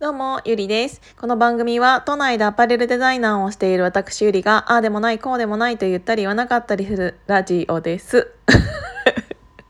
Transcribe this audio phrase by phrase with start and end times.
[0.00, 1.02] どうも、ゆりです。
[1.20, 8.32] この番組は、都内でアパレルデザイナーをしている私ゆりが、ああでもない、こうでもないと言ったり言わなかったりするラジオです。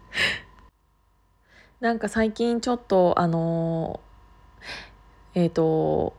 [1.81, 6.15] なんか最近ちょっと、あのーえっ、と、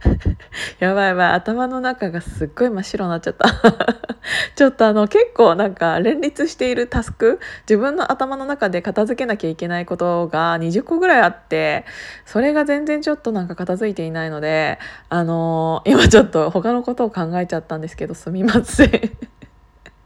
[0.80, 3.48] やばいやばい、頭の中がすっごい真っ白になっちゃった。
[4.54, 11.84] ちょっとあの結構なんか連立しているタスク自分の頭の中で片付けなきゃいけないことが20個ぐらいあって
[12.26, 14.78] それが全然ちょっとなんか片付いていないので
[15.08, 19.39] あのー今ちょっと他のことを考えちゃったんですけどすみません。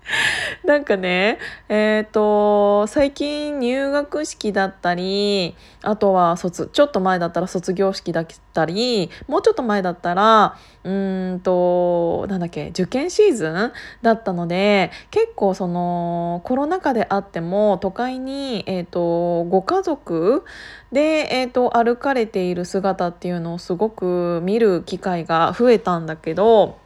[0.64, 13.72] なんかねえっ、と最近入学式だったりあとは卒ちょっと前だったら卒業式だったりもうちょっと前だったらうんとなんだっけ受験シーズン
[14.02, 20.44] だったので結構そのコロナ禍であっても都会に、えー、とご家族
[20.92, 26.83] で、えー、と歩かれている姿っていうのをすごく見る機会が増えたんだけど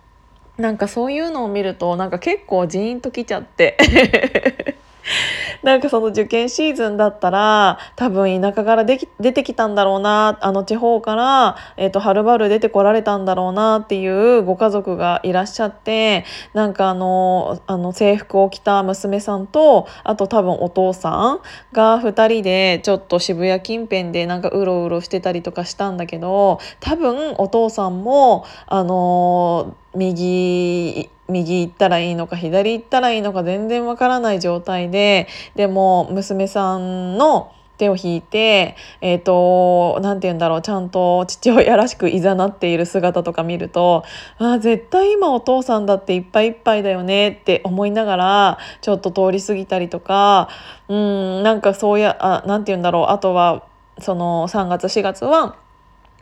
[0.59, 3.77] なんかそういうのを見るとなんか結構ジーンときちゃって。
[5.63, 21.41] なんかその受験シーズンだったら多分田舎からでき出てきたんだろうなあの地方から、えー、とはるばる出てこられたんだろうなっていうご家族がいらっしゃってなんかあのあの制服を着た娘さんとあと多分お父さん
[21.73, 44.05] が2人でちょっと渋谷近辺でなんかうろうろしてたりとかしたんだけど多分お父さんもあの右右行ったらいいのか左行ったらいいのか全然わからない状態ででも娘さんの手を引いてえっ、と何て言うんだろうちゃんと父親らしくいざなっている姿とか見ると
[44.39, 50.49] あ絶対今お父さんだっていっぱいいっぱいだよねって思いながらちょっと通り過ぎたりとか
[50.89, 53.65] うんなんかそうやあなんて言うんだろうあとは
[54.01, 55.57] その3月4月は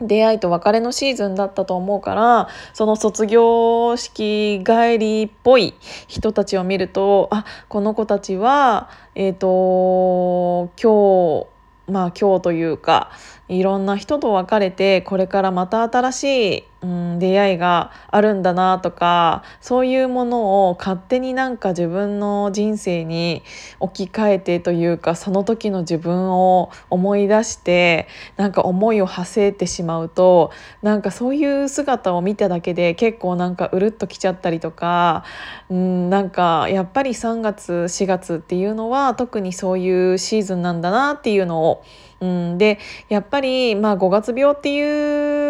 [0.01, 5.73] 出会いと別れのシーズンだったと思うからその卒業式帰りっぽい
[6.07, 11.47] 人たちを見るとあこの子たちはえっ、と今日
[11.91, 13.11] まあ今日というか
[13.47, 16.23] いろんな人と別れてこれからまた新し
[16.57, 23.41] い、うん、出会いがあるんだなとかそういうものを勝手になんか自分の人生に
[23.79, 30.51] 置き換えてというかその時の自分を思い出してなんか思いを馳せてしまうと
[30.83, 35.23] なんかそういう姿を見ただけで結構なんかうるっときちゃったりとか、
[35.69, 41.83] うん、なんかやっぱり3月4月っていうのは特にそういうシーズンなんだなっていうのを
[42.19, 42.79] うん、で
[43.09, 45.46] やっぱり、まあ、5月病っていう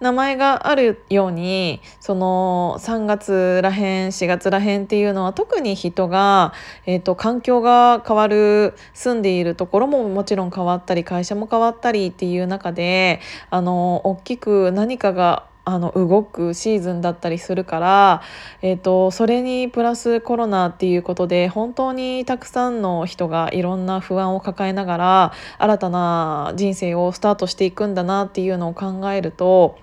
[0.00, 6.52] 名前があるようにその3月らへん4月らへんっていうのは特に人が、
[6.86, 13.20] えー、と環境が変わる住んでいるところももちろん変わったり会社も変わったりっていう中で
[13.50, 18.22] あの大きく何かがあの動くシーズンだったりするから、
[18.62, 29.78] えー、とそれにプラスコロナっていうことで本当にたくさんの人がいろんな不安を抱えながら新たな人生をスタートしていくんだなっていうのを考えると、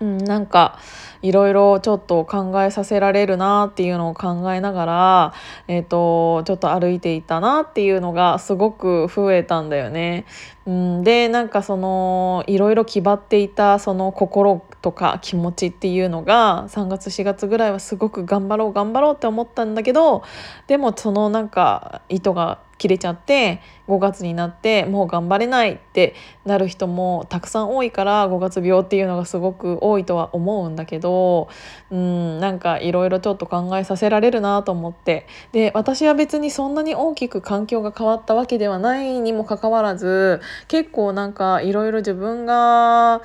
[0.00, 0.78] うん、なんか
[1.20, 5.34] いろいろちょっと考えさせられるなっていうのを考えながら、
[5.68, 10.24] えー、とちょっと歩いていたなっていうのがすごく増えたんだよね。
[10.64, 20.22] うん、でなんかそのいろいろ気張っていたその心とか気持ちっていうのが3月4月ぐらいはすごく頑張ろう頑張ろうって思ったんだけど
[20.66, 26.14] でもそのなんか糸が切れちゃって5月になってもう頑張れないって
[26.46, 31.48] なる人もたくさん多いから5月病っていうのがすごく多いとは思うんだけど
[31.90, 35.26] うんなんかいろいろちょっと考えさせられるなと思って。
[35.52, 43.20] で私は別にそんなに大きく環境が変わったわけではないにもかかわらず結構なんかいろいろ自分が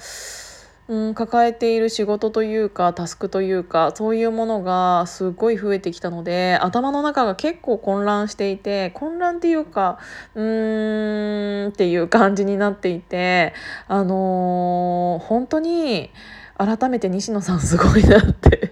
[0.87, 9.97] うん、抱えている仕事というかタスクというかそういうものがすごい増えてきたので頭の中が結構混乱していて混乱っていうか
[10.35, 13.53] うーんっていう感じになっていて
[13.87, 16.11] あのー本当に
[16.57, 18.71] 改めて西野さんすごいなって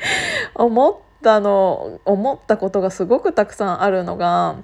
[0.54, 4.56] 思ったの思ったことがすごくたくさんあるのが。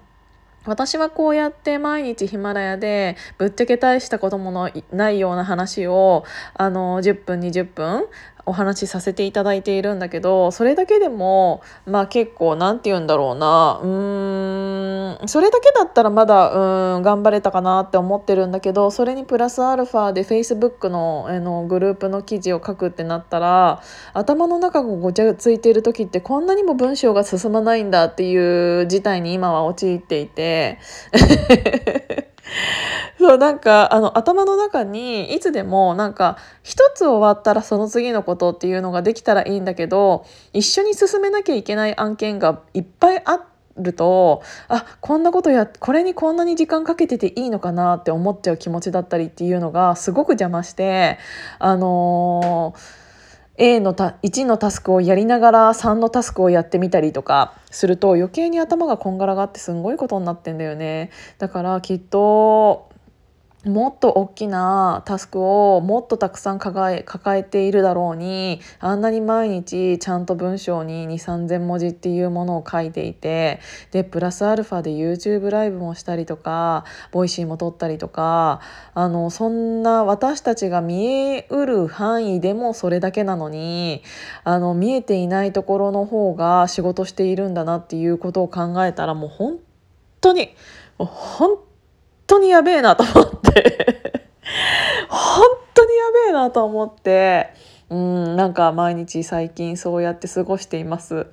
[0.67, 6.25] 私はこうやって毎日ヒマラヤでぶっちゃけ大したことものないような話を
[6.55, 8.07] あの10分20分
[8.47, 13.81] お話しさせていただいているんだけどそれだけでもまあ結構何て言うんだろうな。
[13.83, 23.83] うーんそれだけだったらまだうん頑張れたかなって思ってるんだけどそれにプラスアルファで Facebook のあのグループの記事を書くってなったら
[24.13, 30.79] 頭の中がごちゃついている時ってこんなにも文章が進まないんだっていう事態に今は陥っていて。
[33.27, 43.45] そうなんかあの頭の中にいつでもなんか一つ終わったらその次のことっていうのができたらいいんだけど一緒に進めなきゃいけない案件がいっぱいあ
[43.77, 51.19] るとあこんなことやこれにこんなに時間かけてていいのかなって思っちゃう気持ちだったりっていうのがすごく邪魔して
[51.59, 53.07] あのー
[53.59, 61.11] A のた1のタスクをやりながら3のタスクをやってみたりとかすると余計に頭がこんがらがってすんごいことになってんだよね。
[61.39, 62.91] だからきっと
[63.67, 73.59] もっと大きなタスクをもっとたくさん抱え抱えているだろうにあんなに毎日ちゃんと文章に2,3,000文字っていうものを書いていて
[73.91, 78.61] でプラスアルファで YouTube ライブもしたりとかVoicy も撮ったりとか
[78.95, 84.03] あのそんな私たちが見えうる範囲でもそれだけなのに
[84.45, 89.59] あの見えていないところの方が仕事しているんだなっていうことを考えたらもう本
[90.21, 90.55] 当に
[90.99, 91.66] 本当
[92.27, 94.23] 当にやべえなと思って。
[95.09, 97.55] 本当にやべえなと思って。
[97.89, 101.27] うんなんか毎日最近そうやって過ごしています。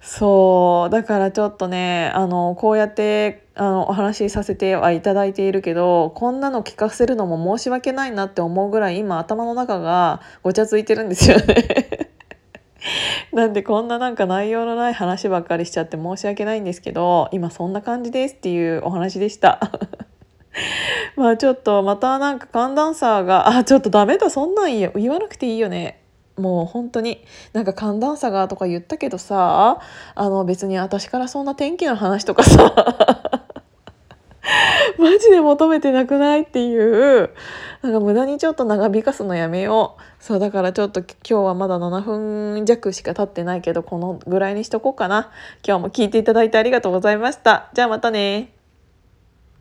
[0.00, 12.10] そうだからちょっとねあのこうやってあのお話しさせてはいただいているけどこんなの聞かせるのも申し訳ないなって思うぐらい今頭の中がごちゃついてるんですよね。
[13.32, 19.60] なんでこんななんか内容のない話ばっかりしちゃって申し訳ないんですけど今そんな感じですっていうお話でした。
[21.16, 25.98] まあちょっとまたなんか寒暖差があちょっとダメだそんなん言わなくていいよね。
[26.36, 27.22] もう本当に
[27.52, 29.80] なんか寒暖差がとか言ったけどさ
[30.14, 32.72] あの別に私からそんな天気の話とかさ
[34.98, 37.30] マジで求めてなくないっていう
[37.82, 40.02] なんか無駄にちょっと長引かすのやめよう。
[40.22, 45.30] そうだからちょっと今日はまだ7分弱しか経ってないけどこのぐらいにしとこうかな。
[45.66, 47.70] 今日も聞いていただいてありがとうございました。
[47.74, 48.61] じゃあまたね。